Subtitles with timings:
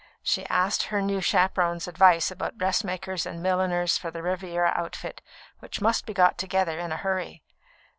[0.23, 5.21] She asked her new chaperon's advice about dressmakers and milliners for the Riviera outfit,
[5.59, 7.43] which must be got together in a hurry.